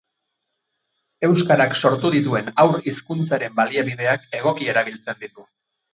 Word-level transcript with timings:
Euskarak 1.27 1.77
sortu 1.83 2.11
dituen 2.15 2.49
haur 2.63 2.81
hizkuntzaren 2.93 3.55
baliabideak 3.61 4.29
egoki 4.39 4.71
erabiltzen 4.75 5.21
ditu. 5.27 5.47